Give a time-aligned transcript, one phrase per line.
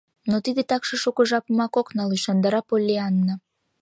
[0.29, 3.33] —Но тиде такше шуко жапымак ок нал,— ӱшандара Поллианна.